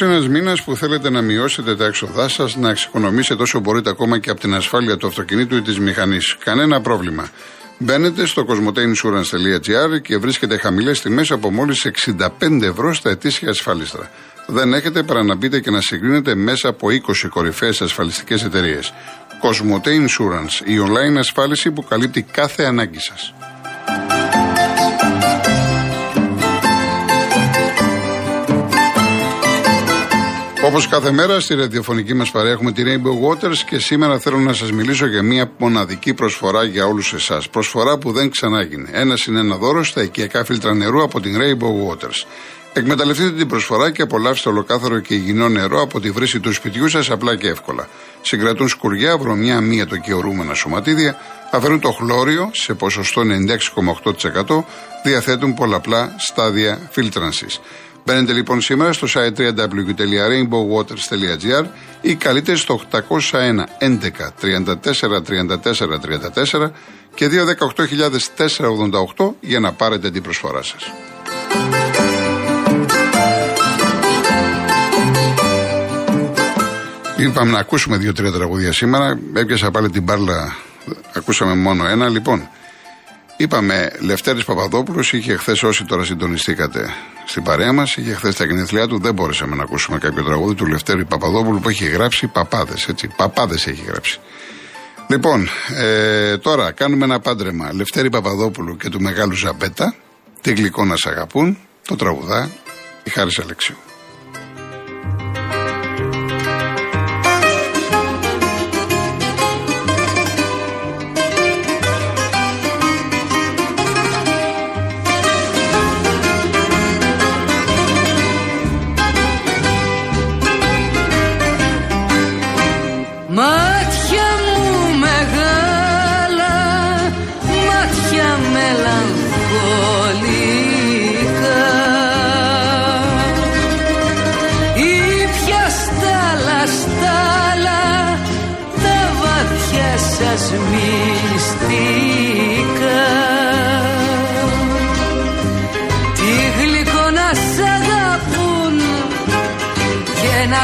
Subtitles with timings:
[0.00, 4.18] είναι ένας μήνας που θέλετε να μειώσετε τα έξοδά σας, να εξοικονομήσετε όσο μπορείτε ακόμα
[4.18, 6.36] και από την ασφάλεια του αυτοκινήτου ή της μηχανής.
[6.44, 7.28] Κανένα πρόβλημα.
[7.78, 14.10] Μπαίνετε στο cosmoteinsurance.gr και βρίσκετε χαμηλές τιμές από μόλις 65 ευρώ στα ετήσια ασφάλιστρα.
[14.46, 18.92] Δεν έχετε παρά να μπείτε και να συγκρίνετε μέσα από 20 κορυφαίες ασφαλιστικές εταιρείες.
[19.42, 23.34] Cosmote Insurance, η online ασφάλιση που καλύπτει κάθε ανάγκη σας.
[30.72, 34.52] Όπως κάθε μέρα στη ραδιοφωνική μας παρέα έχουμε τη Rainbow Waters και σήμερα θέλω να
[34.52, 37.48] σας μιλήσω για μια μοναδική προσφορά για όλους εσάς.
[37.48, 38.88] Προσφορά που δεν ξανάγινε.
[38.92, 42.26] Ένα είναι ένα δώρο στα οικιακά φίλτρα νερού από την Rainbow Waters.
[42.72, 47.10] Εκμεταλλευτείτε την προσφορά και απολαύστε ολοκάθαρο και υγιεινό νερό από τη βρύση του σπιτιού σας
[47.10, 47.88] απλά και εύκολα.
[48.22, 51.16] Συγκρατούν σκουριά, βρωμιά, μία το και ορούμενα σωματίδια,
[51.50, 54.64] αφαιρούν το χλώριο σε ποσοστό 96,8%,
[55.04, 57.60] διαθέτουν πολλαπλά στάδια φίλτρανσης.
[58.04, 61.64] Μπαίνετε λοιπόν σήμερα στο site www.rainbowwaters.gr
[62.00, 62.96] ή καλείτε στο 801 11
[64.42, 64.62] 34
[65.28, 65.56] 34
[66.54, 66.70] 34
[67.14, 67.28] και
[69.16, 70.92] 218.488 για να πάρετε την προσφορά σας.
[77.16, 79.18] Είπαμε να ακούσουμε δύο-τρία τραγούδια σήμερα.
[79.34, 80.56] Έπιασα πάλι την μπάρλα,
[81.14, 82.08] ακούσαμε μόνο ένα.
[82.08, 82.48] Λοιπόν,
[83.36, 86.88] είπαμε Λευτέρης Παπαδόπουλος, είχε χθες όσοι τώρα συντονιστήκατε
[87.26, 90.66] στην παρέα μας, είχε χθες τα γενέθλιά του, δεν μπόρεσαμε να ακούσουμε κάποιο τραγούδι του
[90.66, 93.08] Λευτέρη Παπαδόπουλου που έχει γράψει παπάδες, έτσι.
[93.16, 94.20] Παπάδες έχει γράψει.
[95.06, 99.94] Λοιπόν, ε, τώρα κάνουμε ένα πάντρεμα Λευτέρη Παπαδόπουλου και του Μεγάλου Ζαμπέτα.
[100.40, 102.50] Τι γλυκό να σ' αγαπούν, το τραγουδά
[103.04, 103.76] η Χάρης Αλεξίου.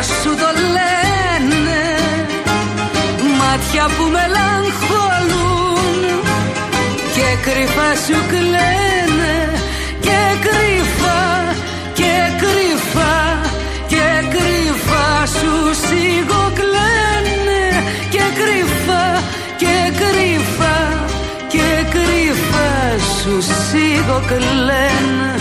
[0.02, 1.82] Σου το λένε.
[3.38, 6.02] Μάτια που μελαγχολούν
[7.14, 9.36] Και κρυφά σου κλαίνε.
[10.00, 11.22] Και κρυφά
[11.92, 13.16] και κρυφά
[13.86, 15.52] Και κρυφά σου
[15.86, 17.64] σιγοκλαίνε.
[18.10, 19.04] Και κρυφά
[19.56, 20.76] και κρυφά
[21.48, 22.70] Και κρυφά
[23.18, 25.37] σου σιγοκλαίνε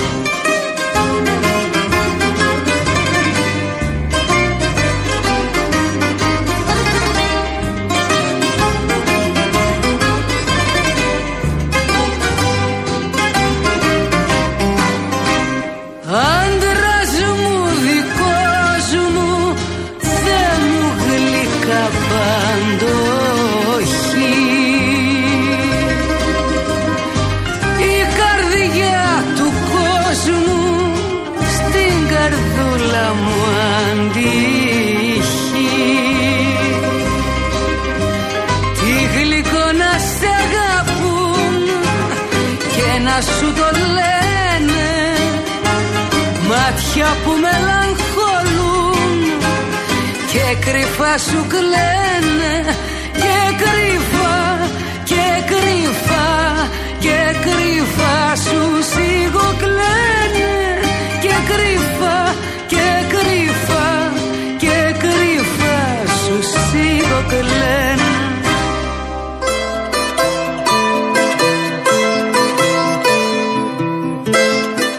[50.67, 52.55] κρυφά σου κλαίνε
[53.22, 54.35] Και κρυφά
[55.03, 56.29] και κρυφά
[56.99, 58.61] Και κρυφά σου
[58.91, 60.53] σιγοκλαίνε
[61.22, 62.35] Και κρυφά
[62.67, 64.14] και κρυφά
[64.58, 65.79] Και κρυφά
[66.23, 68.05] σου σιγοκλαίνε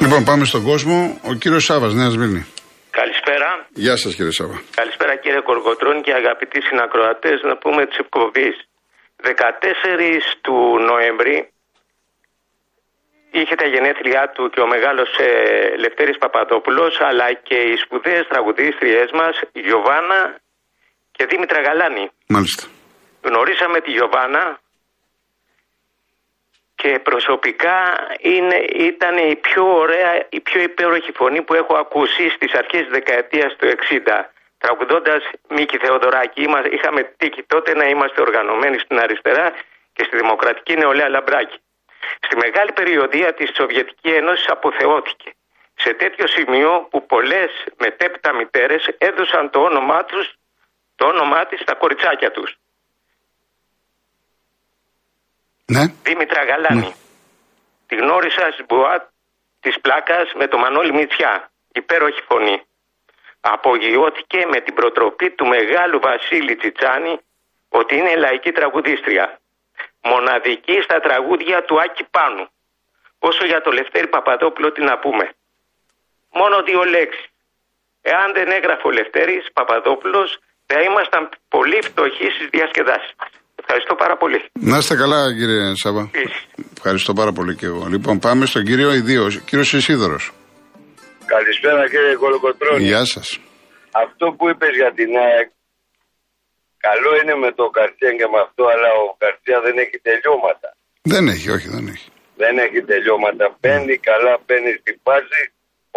[0.01, 1.19] Λοιπόν, πάμε στον κόσμο.
[1.23, 2.47] Ο κύριος Σάβα, Νέας Σμύρνη.
[2.91, 3.67] Καλησπέρα.
[3.75, 4.61] Γεια σας, κύριε Σάβα.
[4.75, 5.08] Καλησπέρα,
[5.39, 7.43] κύριε Κορκοτρόν και αγαπητοί συνακροατές.
[7.43, 8.57] Να πούμε τη εκπομπή.
[9.23, 9.31] 14
[10.41, 11.53] του Νοέμβρη
[13.31, 19.11] είχε τα γενέθλιά του και ο μεγάλος ε, Λευτέρης Παπαδόπουλος αλλά και οι σπουδαίες τραγουδίστριές
[19.11, 20.41] μας Γιωβάνα
[21.13, 22.11] και Δήμητρα Γαλάνη.
[22.29, 22.67] Μάλιστα.
[23.23, 24.61] Γνωρίσαμε τη Γιωβάνα
[26.75, 27.79] και προσωπικά
[28.21, 32.91] είναι, ήταν η πιο ωραία, η πιο υπέροχη φωνή που έχω ακούσει στις αρχές της
[32.91, 36.43] δεκαετίας του 60 τραγουδώντας Μίκη Θεοδωράκη.
[36.71, 39.53] είχαμε τύχει τότε να είμαστε οργανωμένοι στην αριστερά
[39.93, 41.59] και στη Δημοκρατική Νεολαία Λαμπράκη.
[42.21, 45.33] Στη μεγάλη περιοδία της Σοβιετικής Ένωσης αποθεώθηκε.
[45.81, 50.27] σε τέτοιο σημείο που πολλές μετέπειτα μητέρες έδωσαν το όνομά τους,
[50.97, 52.59] το όνομά της στα κοριτσάκια τους.
[55.65, 55.85] Ναι.
[56.03, 56.95] Δήμητρα Γαλάνη.
[57.87, 59.03] Τη γνώρισα στην Μπουάτ
[59.61, 61.51] της Πλάκας με το Μανώλη Μητσιά.
[61.73, 62.63] Υπέροχη φωνή.
[63.41, 67.15] Απογειώθηκε με την προτροπή του μεγάλου Βασίλη Τσιτσάνη
[67.69, 69.27] ότι είναι λαϊκή τραγουδίστρια.
[70.11, 72.47] Μοναδική στα τραγούδια του Άκη Πάνου.
[73.19, 75.25] Όσο για το Λευτέρη Παπαδόπουλο τι να πούμε.
[76.39, 77.27] Μόνο δύο λέξεις.
[78.03, 80.29] Εάν δεν έγραφε ο Λευτέρης Παπαδόπουλος
[80.67, 83.31] θα ήμασταν πολύ φτωχοί στις διασκεδάσεις μας.
[83.63, 84.39] Ευχαριστώ πάρα πολύ.
[84.53, 86.11] Να είστε καλά, κύριε Σάβα.
[86.13, 86.47] Επίσης.
[86.77, 87.87] Ευχαριστώ πάρα πολύ και εγώ.
[87.89, 90.33] Λοιπόν, πάμε στον κύριο Ιδίος, κύριος Ισίδωρος.
[91.35, 92.85] Καλησπέρα κύριε Κολοκοτρώνη.
[92.91, 93.29] Γεια σας.
[94.05, 95.49] Αυτό που είπες για την ΑΕΚ,
[96.87, 100.69] καλό είναι με το Καρτσία και με αυτό, αλλά ο Καρτσία δεν έχει τελειώματα.
[101.13, 102.09] Δεν έχει, όχι, δεν έχει.
[102.43, 103.45] Δεν έχει τελειώματα.
[103.61, 105.43] Μπαίνει καλά, μπαίνει στην πάση,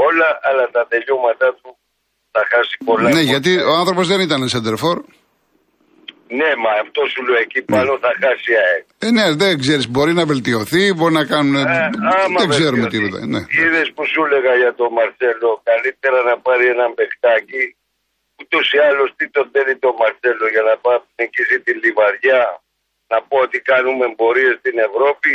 [0.08, 1.70] όλα, αλλά τα τελειώματά του
[2.34, 3.08] θα χάσει πολλά.
[3.16, 4.98] Ναι, γιατί ο άνθρωπος δεν ήταν σεντερφόρ.
[6.40, 8.86] Ναι, μα αυτό σου λέω εκεί πάνω θα χάσει η ΑΕΚ.
[9.06, 11.56] Ε, ναι, δεν ξέρεις, μπορεί να βελτιωθεί, μπορεί να κάνουν.
[11.56, 11.90] Ε,
[12.24, 13.06] άμα δεν ξέρουμε βελτιωθεί.
[13.06, 13.26] τίποτα.
[13.34, 13.42] Ναι.
[13.62, 17.64] Είδες που σου έλεγα για τον Μαρσέλο, καλύτερα να πάρει έναν παιχτάκι.
[18.42, 22.44] Ούτως ή άλλως τι τον θέλει τον Μαρσέλο για να πάει να νικήσει τη Λιβαριά,
[23.12, 25.32] να πω ότι κάνουμε εμπορίες στην Ευρώπη.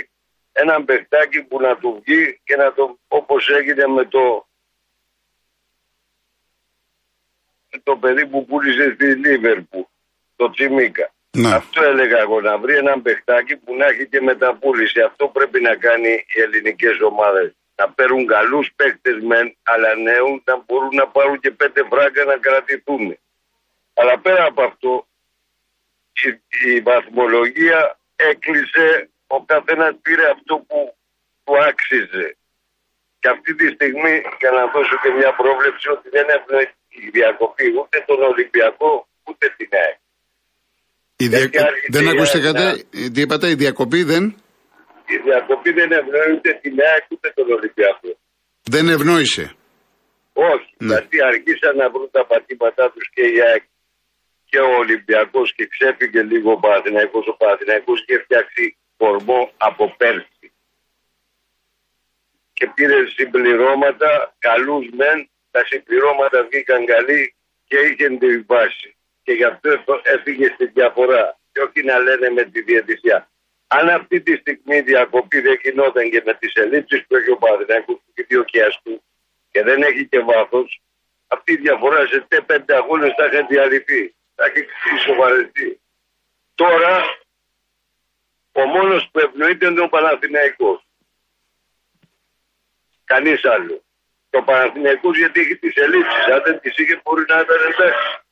[0.63, 4.25] Έναν παιχτάκι που να του βγει και να το όπως έγινε με το,
[7.71, 9.89] με το παιδί που πούλησε στη Λίβερπου,
[10.37, 11.11] το Τσιμίκα.
[11.37, 11.55] Ναι.
[11.55, 15.01] Αυτό έλεγα εγώ, να βρει έναν παιχτάκι που να έχει και μεταπούληση.
[15.01, 17.57] Αυτό πρέπει να κάνει οι ελληνικές ομάδες.
[17.77, 22.37] Να παίρνουν καλούς παίκτες μεν, αλλά νέους να μπορούν να πάρουν και πέντε φράγκα να
[22.37, 23.19] κρατηθούν.
[23.95, 25.07] Αλλά πέρα από αυτό,
[26.13, 26.29] η,
[26.71, 30.95] η βαθμολογία έκλεισε, ο καθένας πήρε αυτό που
[31.45, 32.37] του άξιζε.
[33.19, 37.67] Και αυτή τη στιγμή, για να δώσω και μια πρόβλεψη, ότι δεν ευνοεί η διακοπή
[37.81, 39.99] ούτε τον Ολυμπιακό, ούτε την ΑΕΚ.
[41.17, 44.25] Η δια- Γιατί άρχισε Δεν η ακούσατε ΑΕΚ κάτι, να- τι είπατε, η διακοπή δεν,
[45.15, 48.09] Η διακοπή δεν ευνοεί ούτε την ΑΕΚ ούτε τον Ολυμπιακό.
[48.63, 49.55] δεν ευνόησε;
[50.33, 50.93] Όχι, Ναι.
[50.95, 53.65] γιατί αργήσαν να βρουν τα πατήματά τους και η ΑΕΚ
[54.51, 57.25] και ο Ολυμπιακός και ξέφυγε λίγο ο Παναθηναϊκός.
[57.33, 60.47] Ο Παναθηναϊκός είχε φτιάξει κορμό από πέρσι.
[62.53, 67.35] Και πήρε συμπληρώματα, καλούς μεν, τα συμπληρώματα βγήκαν καλοί
[67.69, 68.96] και είχε τη βάση.
[69.27, 71.39] Και γι' αυτό έφυγε στη διαφορά.
[71.53, 73.29] Και όχι να λένε με τη διαιτησία.
[73.67, 77.37] Αν αυτή τη στιγμή η διακοπή δεν γινόταν και με τις ελλείψεις που έχει ο
[77.37, 78.45] Παναθηναϊκός και δύο
[78.83, 79.03] του
[79.51, 80.81] και δεν έχει και βάθος,
[81.27, 84.15] αυτή η διαφορά σε τε πέντε αγώνες θα έχει διαλυθεί.
[84.35, 85.81] Θα έχει ισοβαρευτεί.
[86.55, 87.05] Τώρα
[88.53, 90.87] ο μόνος που ευνοείται είναι ο Παναθηναϊκός.
[93.05, 93.83] Κανείς άλλο.
[94.31, 96.25] Το Παναθηναϊκός γιατί έχει τις ελλείψεις.
[96.25, 98.25] Αν δεν τις είχε μπορεί να ήταν εντάξει.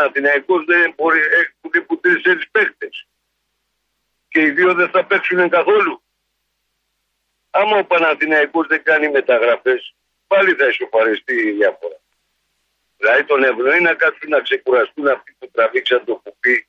[0.00, 3.06] Ο Παναθηναϊκός δεν μπορεί, έχουν που τρεις παίχτες.
[4.28, 6.02] Και οι δύο δεν θα παίξουν καθόλου.
[7.50, 9.94] Άμα ο Παναθηναϊκός δεν κάνει μεταγραφές,
[10.26, 12.00] πάλι θα ισοφαριστεί η διάφορα.
[12.96, 16.68] Δηλαδή τον ευνοεί να κάτσουν να ξεκουραστούν αυτοί που τραβήξαν το κουπί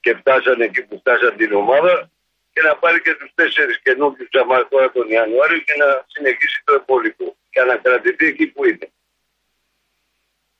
[0.00, 2.10] και φτάσαν εκεί που φτάσαν την ομάδα
[2.52, 6.74] και να πάρει και τους τέσσερις καινούριους τζαμά τώρα τον Ιανουάριο και να συνεχίσει το
[6.74, 8.92] υπόλοιπο και να κρατηθεί εκεί που είναι.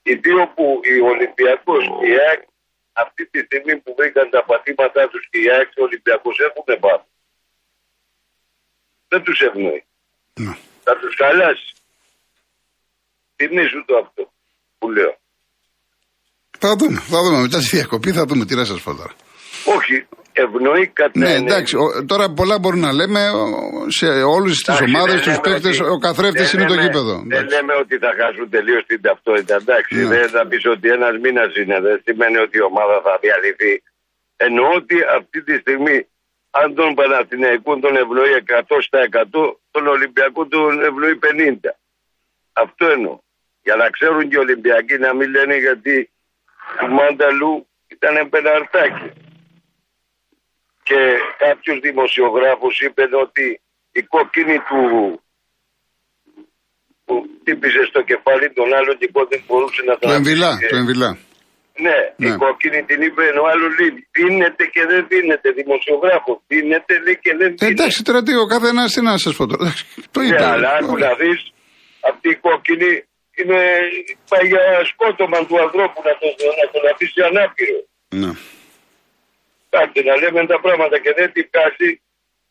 [0.09, 2.43] Οι δύο που οι Ολυμπιακός και η ΑΕΚ
[2.93, 6.69] αυτή τη στιγμή που βρήκαν τα πατήματά τους και η ΑΕΚ και ο Ολυμπιακός έχουν
[6.85, 7.05] πάνω.
[9.09, 9.85] Δεν τους ευνοεί.
[10.45, 10.55] Ναι.
[10.85, 11.71] Θα τους χαλάσει.
[13.37, 14.23] Θυμήσου το αυτό
[14.79, 15.15] που λέω.
[16.59, 17.41] Θα δούμε, θα δούμε.
[17.41, 19.15] Μετά τη διακοπή θα δούμε τι να σας πω τώρα.
[19.65, 19.97] Όχι,
[20.33, 21.47] ευνοεί κατά Ναι, ενέργεια.
[21.55, 23.45] εντάξει, ο- τώρα πολλά μπορούμε να λέμε ο,
[23.99, 26.75] σε όλες τις Εντάξει, ομάδες, δεν τους λέμε παίκτες, ότι- ο καθρέφτης δεν είναι το
[26.75, 27.15] λέμε- γήπεδο.
[27.19, 27.55] Δεν Εντάξει.
[27.55, 29.55] λέμε ότι θα χάσουν τελείως την ταυτότητα.
[29.63, 30.09] Εντάξει, Ναι.
[30.15, 31.77] δεν θα πεις ότι ένας μήνας είναι.
[31.87, 33.75] Δεν σημαίνει ότι η ομάδα θα διαλυθεί.
[34.47, 35.97] Εννοώ ότι αυτή τη στιγμή,
[36.61, 39.41] αν τον Παναθηναϊκό τον ευνοεί 100%,
[39.71, 41.75] τον Ολυμπιακό τον ευνοεί 50%.
[42.53, 43.19] Αυτό εννοώ.
[43.63, 46.11] Για να ξέρουν και οι Ολυμπιακοί να μην λένε γιατί
[46.79, 49.09] του Μάνταλου ήταν πεναρτάκι.
[50.93, 51.03] Και
[51.45, 53.45] κάποιος δημοσιογράφος είπε ότι
[54.01, 54.81] η κόκκινη του
[57.07, 60.71] που χτύπησε στο κεφάλι τον άλλον και δεν μπορούσε να Το εμβυλά, αναπτύξει.
[60.73, 61.11] το εμβυλά.
[61.87, 62.37] Ναι, η Ναι.
[62.45, 65.49] κόκκινη την είπε ενώ άλλο λέει δίνεται και δεν δίνεται.
[65.61, 67.67] Δημοσιογράφο δίνεται λέει και δεν Ε, δίνεται.
[67.77, 69.61] εντάξει, τώρα τι, ο καθένας τι να σας πω τώρα.
[69.63, 69.85] Εντάξει,
[70.15, 70.39] Το είπε.
[70.45, 71.41] Ναι, αλλά άκου να δεις,
[72.11, 72.91] αυτή η κόκκινη
[73.41, 73.61] είναι
[74.31, 76.31] πάει για σκότωμα του ανθρώπου να τον,
[76.61, 77.79] να τον αφήσει ανάπηρο.
[78.23, 78.31] Ναι.
[79.75, 81.91] Κάτσε να λέμε τα πράγματα και δεν την πιάσει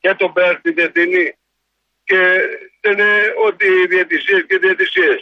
[0.01, 1.25] και τον πέρα στην Δεθνή.
[2.09, 2.21] και
[2.83, 3.07] λένε
[3.47, 5.21] ότι διαιτησίες και διαιτησίες.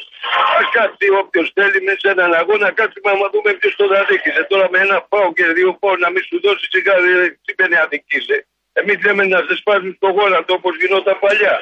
[0.58, 4.42] Α κάτσει όποιος θέλει μέσα σε έναν αγώνα, κάτσουμε να δούμε ποιος το αδίκησε.
[4.52, 8.38] Τώρα με ένα πάω και δύο πάω να μην σου δώσει σιγά δεν σημαίνει αδικήσε.
[8.80, 11.56] Εμείς λέμε να σε σπάζουν στο γόνατο όπως γινόταν παλιά.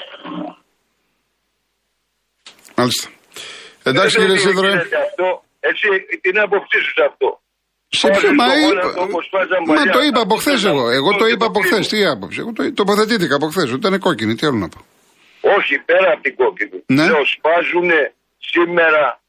[2.79, 3.08] Μάλιστα.
[3.89, 4.70] Εντάξει Δεν κύριε ξέρω τι Σίδωρε.
[4.70, 5.27] γίνεται Αυτό.
[5.70, 5.88] Εσύ
[6.25, 7.29] την άποψή σου σε αυτό.
[7.89, 9.91] Σε ποιο, Σπάζουν μα, στο είπα- γόνατο όπως σπάζαν μα παλιά.
[9.91, 10.89] το είπα από χθες εγώ.
[10.89, 11.88] Εγώ το Αυτό είπα από και χθες.
[11.88, 12.39] το Τι άποψη.
[12.39, 13.63] Εγώ το τοποθετήθηκα από χθες.
[13.63, 14.36] Ότι ήταν κόκκινη.
[14.36, 14.86] Τι άλλο να πω.
[15.58, 16.84] Όχι, πέρα από την κόκκινη.
[16.86, 17.06] Ναι.
[17.06, 17.89] Λέω, σπάζουν
[18.38, 19.22] σήμερα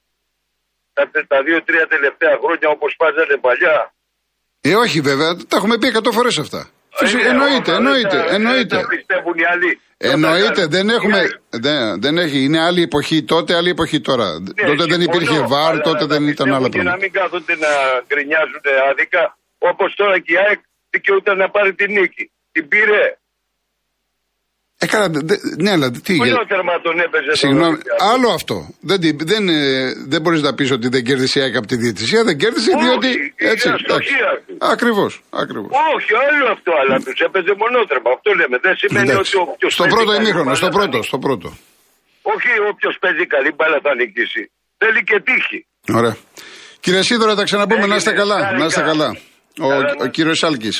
[0.93, 3.95] τα, τα δύο-τρία τελευταία χρόνια όπως σπάζανε παλιά.
[4.61, 5.37] Ε, όχι βέβαια.
[5.37, 6.71] Τα έχουμε πει 100 φορές αυτά.
[6.91, 8.77] Φυσικά, Ε, εννοείται, όχι, εννοείται, δεν τα- εννοείται.
[8.77, 9.81] Δεν τα πιστεύουν οι άλλοι.
[9.97, 11.21] Εννοείται, δεν έχουμε.
[11.23, 12.39] Ναι, Δεν, δεν έχει.
[12.45, 14.27] Είναι άλλη εποχή τότε, άλλη εποχή τώρα.
[14.41, 16.83] ναι, τότε δεν συμφωνώ, υπήρχε βάρ, αλλά τότε να δεν ήταν πιστεύουν άλλα Και να
[16.83, 17.05] πράγματα.
[17.05, 17.69] μην κάθονται να
[18.07, 20.59] γκρινιάζουν άδικα, όπως τώρα και η ΑΕΚ
[20.91, 22.31] δικαιούταν να πάρει την νίκη.
[22.53, 23.17] Την πήρε.
[24.81, 26.13] Ε, καλά, δε- δε- ναι, αλλά τι.
[26.15, 27.27] για- Ολόθερμα τον έπαιζε.
[27.27, 28.05] τον Συγγνώμη, Ολυμπιακό.
[28.13, 28.57] άλλο αυτό.
[28.81, 31.77] Δεν, τη- δεν, ε, δεν μπορείς να πεις ότι δεν κέρδισε η ΑΕΚ από τη
[31.77, 32.25] διαιτησία.
[32.25, 33.07] Δεν κέρδισε Όχι, διότι.
[33.09, 33.69] είναι Έτσι.
[33.69, 34.57] αστοχία του.
[34.75, 35.13] Ακριβώς.
[35.43, 35.71] Ακριβώς.
[35.95, 38.09] Όχι, άλλο αυτό, αλλά τους έπαιζε μονότρεμα.
[38.17, 38.57] Αυτό λέμε.
[38.67, 39.37] Δεν σημαίνει Εντάξει.
[39.37, 41.09] ότι όποιος Στο παίζει πρώτο καλή ημίχρονο, μπάλα στο θα πρώτο, νικήσει.
[41.13, 41.49] στο πρώτο.
[42.33, 44.43] Όχι όποιος παίζει καλή μπάλα θα νικήσει.
[44.81, 45.59] Θέλει και τύχη.
[46.01, 46.15] Ωραία.
[46.85, 47.87] Κύριε Σίδωρα, τα ξαναπούμε.
[47.93, 48.37] Να είστε Έγινε, καλά.
[48.45, 48.59] χάρηκα.
[48.63, 49.09] Να είστε καλά.
[49.65, 50.11] Ο, Καλά, ο ναι.
[50.17, 50.71] κύριος Άλκη.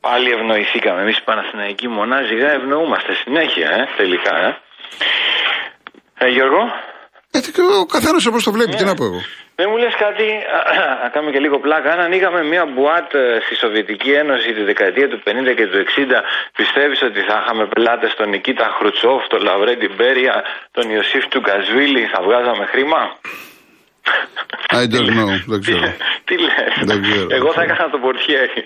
[0.00, 1.00] Πάλι ευνοηθήκαμε.
[1.00, 4.36] Εμείς οι Παναθηναϊκοί μονάζιγα ευνοούμαστε συνέχεια, ε, τελικά.
[4.46, 4.58] Ε,
[6.18, 6.62] ε Γιώργο,
[7.82, 9.20] ο καθένας όπως το βλέπει, τι να πω εγώ.
[9.54, 10.26] δεν μου λες κάτι,
[11.02, 11.92] να κάνουμε και λίγο πλάκα.
[11.92, 16.22] Αν ανοίγαμε μια μπουάτ ε, στη Σοβιετική Ένωση τη δεκαετία του 50 και του 60,
[16.56, 22.22] πιστεύεις ότι θα είχαμε πελάτες τον Νικήτα Χρουτσόφ, τον Λαυρέντι Μπέρια, τον Ιωσήφ Τουγκασβίλη, θα
[22.22, 23.00] βγάζαμε χρήμα;
[24.72, 25.92] I don't know, δεν ξέρω.
[26.26, 27.26] Τι λες; Δεν ξέρω.
[27.30, 28.62] Εγώ θα έκανα το πορτιέρι.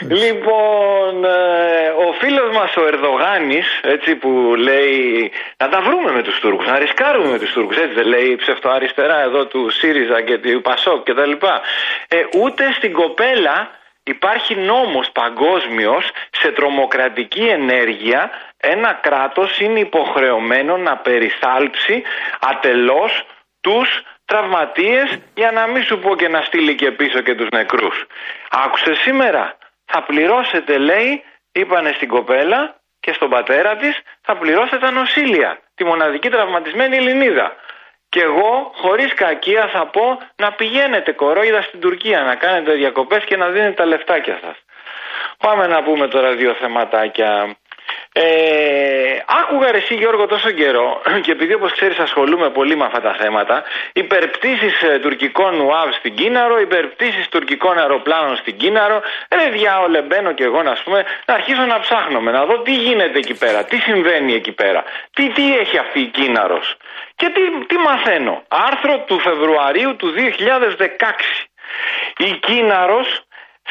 [0.00, 6.40] λοιπόν, ε, ο φίλος μας ο Ερδογάνης, έτσι που λέει να τα βρούμε με τους
[6.40, 10.38] Τούρκους, να ρισκάρουμε με τους Τούρκους, έτσι δεν λέει η ψευτοαριστερά εδώ του ΣΥΡΙΖΑ και
[10.38, 11.60] του ΠΑΣΟΚ και τα λοιπά.
[12.08, 13.70] Ε, ούτε στην κοπέλα
[14.02, 22.02] υπάρχει νόμος παγκόσμιος σε τρομοκρατική ενέργεια ένα κράτος είναι υποχρεωμένο να περιθάλψει
[22.40, 23.26] ατελώς
[23.60, 28.06] τους τραυματίες για να μην σου πω και να στείλει και πίσω και τους νεκρούς.
[28.50, 31.22] Άκουσες σήμερα, θα πληρώσετε λέει,
[31.52, 37.56] είπανε στην κοπέλα και στον πατέρα της, θα πληρώσετε τα νοσήλια, τη μοναδική τραυματισμένη Ελληνίδα.
[38.08, 43.36] Και εγώ, χωρίς κακία, θα πω να πηγαίνετε κορόιδα στην Τουρκία, να κάνετε διακοπές και
[43.36, 44.56] να δίνετε τα λεφτάκια σας.
[45.38, 47.56] Πάμε να πούμε τώρα δύο θεματάκια.
[48.12, 53.00] Ε, άκουγα ρε εσύ Γιώργο τόσο καιρό και επειδή όπως ξέρεις ασχολούμαι πολύ με αυτά
[53.00, 59.02] τα θέματα υπερπτήσεις ε, τουρκικών ΟΑΒ στην Κίναρο, υπερπτήσεις τουρκικών αεροπλάνων στην Κίναρο.
[59.34, 62.74] Ρε διάολε μπαίνω και εγώ να, ας πούμε, να αρχίσω να ψάχνουμε να δω τι
[62.74, 66.76] γίνεται εκεί πέρα, τι συμβαίνει εκεί πέρα τι, τι έχει αυτή η Κίναρος.
[67.16, 68.42] Και τι, τι μαθαίνω.
[68.48, 70.16] Άρθρο του Φεβρουαρίου του 2016
[72.16, 73.22] η Κίναρος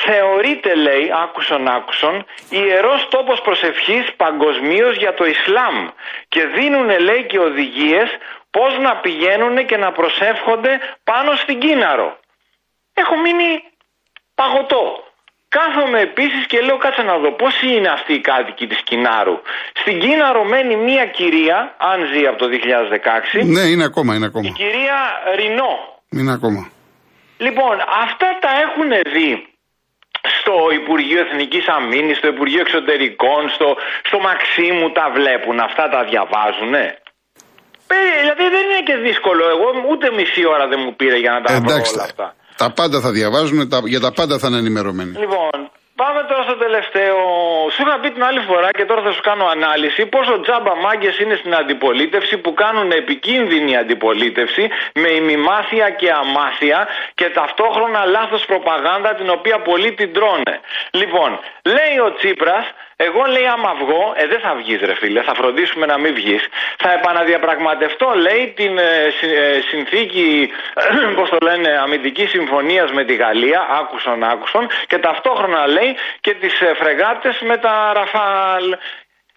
[0.05, 5.87] θεωρείται λέει άκουσον άκουσον ιερός τόπος προσευχής παγκοσμίως για το Ισλάμ
[6.27, 8.09] και δίνουν λέει και οδηγίες
[8.51, 12.17] πώς να πηγαίνουν και να προσεύχονται πάνω στην Κίναρο.
[12.93, 13.49] Έχω μείνει
[14.35, 15.03] παγωτό.
[15.49, 19.37] Κάθομαι επίσης και λέω κάτσε να δω πώς είναι αυτοί οι κάτοικοι της Κινάρου.
[19.73, 24.27] Στην Κίναρο μένει μία κυρία, αν ζει από το 2016, Ναι, είναι ακόμα, είναι η
[24.27, 24.49] ακόμα.
[24.49, 24.99] κυρία
[25.35, 25.73] Ρινό.
[26.11, 26.71] Είναι ακόμα.
[27.37, 29.47] Λοιπόν, αυτά τα έχουν δει
[30.37, 33.67] στο Υπουργείο Εθνικής Αμήνης, στο Υπουργείο Εξωτερικών, στο,
[34.07, 36.73] στο Μαξίμου τα βλέπουν, αυτά τα διαβάζουν.
[36.83, 39.43] Ε, δηλαδή δεν είναι και δύσκολο.
[39.53, 42.27] Εγώ ούτε μισή ώρα δεν μου πήρε για να τα βρω Εντάξει, όλα τα, αυτά.
[42.61, 45.13] τα πάντα θα διαβάζουν, τα, για τα πάντα θα είναι ενημερωμένοι.
[45.23, 45.57] Λοιπόν,
[46.01, 47.17] πάμε τώρα στο τελευταίο.
[47.73, 51.19] Σου είχα πει την άλλη φορά και τώρα θα σου κάνω ανάλυση πόσο τζάμπα μάγκες
[51.19, 56.87] είναι στην αντιπολίτευση που κάνουν επικίνδυνη αντιπολίτευση με ημιμάθεια και αμάθεια
[57.19, 60.55] και ταυτόχρονα λάθος προπαγάνδα την οποία πολλοί την τρώνε.
[60.91, 61.39] Λοιπόν,
[61.75, 62.65] λέει ο Τσίπρας
[63.01, 66.47] εγώ λέει άμα βγω, ε δεν θα βγεις ρε φίλε, θα φροντίσουμε να μην βγεις.
[66.77, 70.49] Θα επαναδιαπραγματευτώ λέει την ε, συ- ε, συνθήκη,
[71.17, 76.61] πώς το λένε, αμυντικής συμφωνίας με τη Γαλλία, άκουσον άκουσον, και ταυτόχρονα λέει και τις
[76.61, 78.77] ε, φρεγάτες με τα Ραφάλ.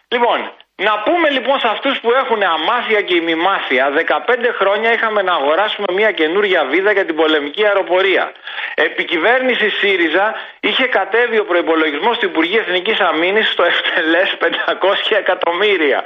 [0.09, 0.53] Λοιπόν,
[0.89, 5.87] να πούμε λοιπόν σε αυτούς που έχουν αμάθεια και ημιμάθεια, 15 χρόνια είχαμε να αγοράσουμε
[5.93, 8.33] μια καινούρια βίδα για την πολεμική αεροπορία.
[8.75, 16.05] Επί κυβέρνηση ΣΥΡΙΖΑ είχε κατέβει ο προπολογισμό του Υπουργείου Εθνικής Αμήνης στο ευτελέ 500 εκατομμύρια.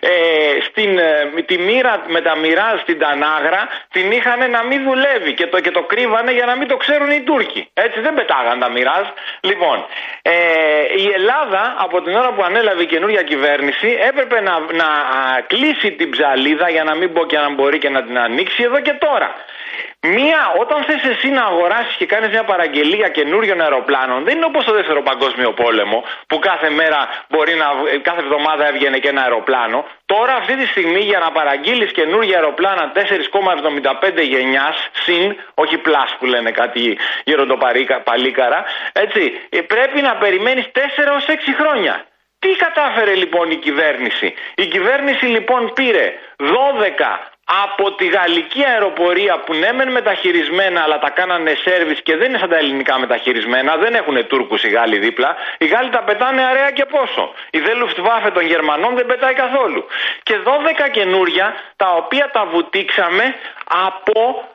[0.00, 0.10] Ε,
[0.68, 5.32] στην, ε, με τη μοίρα με τα μοιράζ στην Τανάγρα την είχαν να μην δουλεύει
[5.34, 7.70] και το, και το κρύβανε για να μην το ξέρουν οι Τούρκοι.
[7.74, 9.06] Έτσι δεν πετάγαν τα μοιράζ.
[9.40, 9.86] Λοιπόν,
[10.22, 10.32] ε,
[10.96, 15.92] η Ελλάδα από την ώρα που ανέλαβε η καινούρια κυβέρνηση έπρεπε να, να α, κλείσει
[15.92, 18.92] την ψαλίδα για να μην πω και να μπορεί και να την ανοίξει εδώ και
[18.92, 19.34] τώρα.
[20.00, 24.64] Μία, όταν θες εσύ να αγοράσεις και κάνεις μια παραγγελία καινούριων αεροπλάνων, δεν είναι όπως
[24.64, 27.66] το δεύτερο παγκόσμιο πόλεμο, που κάθε μέρα μπορεί να,
[28.02, 29.84] κάθε εβδομάδα έβγαινε και ένα αεροπλάνο.
[30.06, 36.26] Τώρα, αυτή τη στιγμή, για να παραγγείλεις καινούργια αεροπλάνα 4,75 γενιάς, συν, όχι πλάς που
[36.26, 42.04] λένε κάτι γεροντοπαλίκαρα, έτσι, ε, πρέπει να περιμένεις 4 ω 6 χρόνια.
[42.46, 46.44] Τι κατάφερε λοιπόν η κυβέρνηση; Η κυβέρνηση λοιπόν πήρε 12
[47.64, 52.38] από τη γαλλική αεροπορία που ναι μεν μεταχειρισμένα αλλά τα κάνανε σέρβις και δεν είναι
[52.38, 56.70] σαν τα ελληνικά μεταχειρισμένα, δεν έχουν Τούρκους οι Γάλλοι δίπλα, οι Γάλλοι τα πετάνε αρέα
[56.70, 57.32] και πόσο.
[57.50, 59.86] Η δε Luftwaffe των Γερμανών δεν πετάει καθόλου.
[60.22, 63.34] Και 12 καινούρια τα οποία τα βουτήξαμε
[63.90, 64.48] από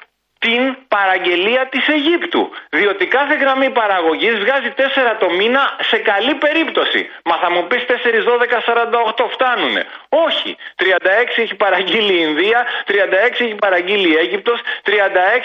[0.45, 2.43] την παραγγελία της Αιγύπτου.
[2.69, 4.81] Διότι κάθε γραμμή παραγωγής βγάζει 4
[5.19, 7.10] το μήνα σε καλή περίπτωση.
[7.24, 9.86] Μα θα μου πεις 4, 12, 48 φτάνουνε.
[10.10, 10.57] Όχι.
[10.75, 14.91] 36 έχει παραγγείλει η Ινδία, 36 έχει παραγγείλει η Αίγυπτος, 36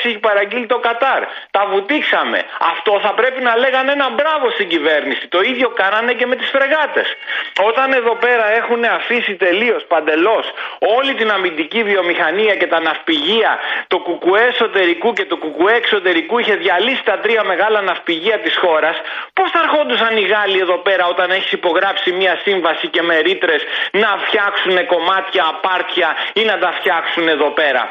[0.04, 1.22] έχει παραγγείλει το Κατάρ.
[1.50, 2.38] Τα βουτήξαμε.
[2.72, 5.28] Αυτό θα πρέπει να λέγανε ένα μπράβο στην κυβέρνηση.
[5.28, 7.06] Το ίδιο κάνανε και με τις φρεγάτες.
[7.68, 10.44] Όταν εδώ πέρα έχουν αφήσει τελείως παντελώς
[10.96, 14.46] όλη την αμυντική βιομηχανία και τα ναυπηγεία, το κουκουέ
[14.86, 18.96] εσωτερικού και το κουκουέ εξωτερικού είχε διαλύσει τα τρία μεγάλα ναυπηγεία της χώρας,
[19.36, 23.60] πώς θα ερχόντουσαν οι Γάλλοι εδώ πέρα όταν έχεις υπογράψει μια σύμβαση και με ρήτρες
[24.02, 26.08] να φτιάξουν κομμάτια, απάρτια
[26.40, 27.82] ή να τα φτιάξουν εδώ πέρα;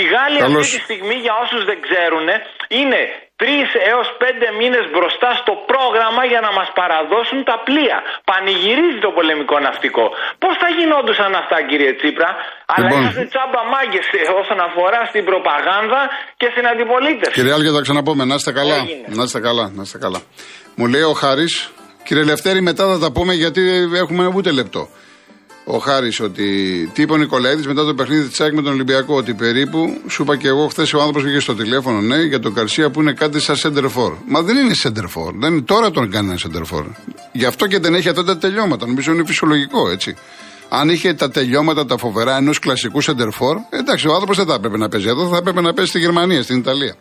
[0.00, 0.56] Οι Γάλλοι Καλώς.
[0.56, 2.26] αυτή τη στιγμή, για όσους δεν ξέρουν,
[2.80, 3.00] είναι
[3.40, 7.98] τρεις έως πέντε μήνες μπροστά στο πρόγραμμα για να μας παραδώσουν τα πλοία.
[8.30, 10.04] Πανηγυρίζει το πολεμικό ναυτικό.
[10.42, 12.30] Πώς θα γινόντουσαν αυτά, κύριε Τσίπρα,
[12.74, 13.00] αλλά Λοιπόν.
[13.00, 14.06] είμαστε τσάμπα μάγκες
[14.40, 16.00] όσον αφορά στην προπαγάνδα
[16.40, 17.36] και στην αντιπολίτευση.
[17.38, 18.22] Κύριε Άλγε, θα ξαναπούμε.
[18.30, 18.76] Να είστε καλά.
[18.82, 19.06] Έγινε.
[19.18, 19.64] Να είστε καλά.
[19.76, 20.20] Να είστε καλά.
[20.78, 21.46] Μου λέει ο Χάρη,
[22.06, 23.62] κύριε Λευτέρη, μετά θα τα πούμε γιατί
[24.02, 24.82] έχουμε ούτε λεπτό.
[25.66, 26.46] Ο Χάρης ότι
[26.94, 29.16] τι είπε ο Νικολαίδης μετά το παιχνίδι της ΑΕΚ με τον Ολυμπιακό.
[29.16, 32.54] Ότι περίπου, σου είπα και εγώ χθες ο άνθρωπος βγήκε στο τηλέφωνο, ναι, για τον
[32.54, 34.12] Καρσία που είναι κάτι σαν center for.
[34.26, 35.32] Μα δεν είναι center for.
[35.34, 36.84] Δεν είναι, τώρα τον κάνει ένα center for.
[37.32, 38.86] Γι' αυτό και δεν έχει αυτά τα τελειώματα.
[38.86, 40.14] Νομίζω είναι φυσιολογικό, έτσι.
[40.68, 44.54] Αν είχε τα τελειώματα τα φοβερά ενός κλασικού center for, εντάξει, ο άνθρωπος δεν θα
[44.54, 46.94] έπρεπε να παίζει εδώ, θα έπρεπε να παίζει στη Γερμανία, στην Ιταλία.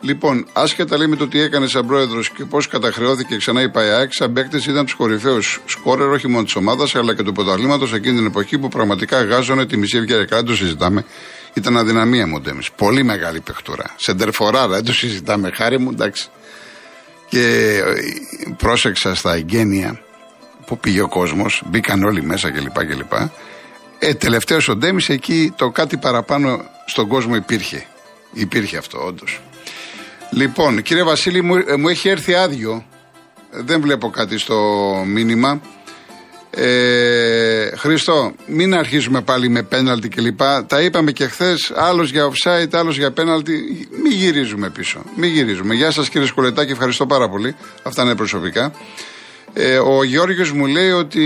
[0.00, 4.12] Λοιπόν, άσχετα λέει με το τι έκανε σαν πρόεδρος και πώς καταχρεώθηκε ξανά η ΠΑΕΑΚ,
[4.12, 8.16] σαν παίκτης ήταν του κορυφαίους σκόρερ όχι μόνο της ομάδας αλλά και του πρωταθλήματος εκείνη
[8.16, 10.26] την εποχή που πραγματικά γάζωνε τη μισή ευκαιρία.
[10.30, 11.04] Δεν το συζητάμε.
[11.54, 12.62] Ήταν αδυναμία μου Ντέμι.
[12.76, 13.94] Πολύ μεγάλη παιχτούρα.
[13.96, 15.50] Σεντερφοράρα, δεν το συζητάμε.
[15.54, 16.28] Χάρη μου, εντάξει.
[17.28, 17.76] Και
[18.46, 20.00] ε, πρόσεξα στα εγγένεια
[20.66, 22.84] που πήγε ο κόσμος, μπήκαν όλοι μέσα κλπ.
[22.84, 23.12] κλπ.
[23.98, 27.86] Ε, τελευταίος ο Ντέμις εκεί το κάτι παραπάνω στον κόσμο υπήρχε.
[28.32, 29.40] Υπήρχε αυτό, όντως.
[30.30, 32.84] Λοιπόν, κύριε Βασίλη, μου, ε, μου έχει έρθει άδειο.
[33.52, 34.56] Ε, Δεν βλέπω κάτι στο
[35.06, 35.60] μήνυμα.
[36.50, 40.40] Ε, Χρήστο, μην αρχίσουμε πάλι με πέναλτι κλπ.
[40.66, 41.72] Τα είπαμε και χθες.
[41.74, 43.88] Άλλος για offside, άλλος για πέναλτι.
[44.02, 45.02] Μην γυρίζουμε πίσω.
[45.16, 45.74] Μην γυρίζουμε.
[45.74, 47.54] Γεια σας κύριε Σκολετάκη, ευχαριστώ πάρα πολύ.
[47.82, 48.72] Αυτά είναι προσωπικά.
[49.52, 51.24] Ε, ο Γιώργος μου λέει ότι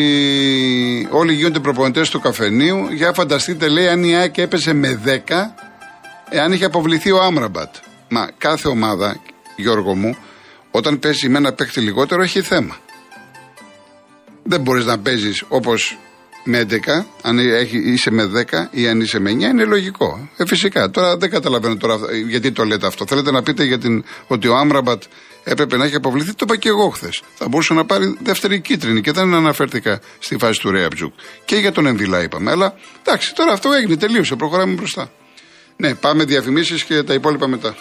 [1.11, 2.89] όλοι γίνονται προπονητές του καφενείου.
[2.93, 5.55] Για φανταστείτε, λέει, αν η ΑΕΚ έπεσε με 10,
[6.31, 7.75] εάν είχε αποβληθεί ο Άμραμπατ.
[8.15, 9.21] Μα κάθε ομάδα,
[9.57, 10.17] Γιώργο μου,
[10.71, 12.77] όταν παίζει με ένα παίχτη λιγότερο, έχει θέμα.
[14.43, 15.99] Δεν μπορείς να παίζεις όπως
[16.45, 20.29] με 11, αν έχει, είσαι με 10 ή αν είσαι με 9, είναι λογικό.
[20.37, 20.91] Ε, φυσικά.
[20.91, 23.07] Τώρα δεν καταλαβαίνω τώρα αυτό- γιατί το λέτε αυτό.
[23.07, 25.03] Θέλετε να πείτε για την, ότι ο Άμραμπατ
[25.45, 27.23] έπρεπε να έχει αποβληθεί, το είπα και εγώ χθες.
[27.35, 31.13] Θα μπορούσε να πάρει δεύτερη κίτρινη και δεν αναφέρθηκα στη φάση του Ρέαμπτζουκ.
[31.45, 32.51] Και για τον Ενδυλά είπαμε.
[32.51, 35.11] Αλλά εντάξει, τώρα αυτό έγινε, τελείωσε, προχωράμε μπροστά.
[35.77, 37.77] Ναι, πάμε διαφημίσεις και τα υπόλοιπα μετά.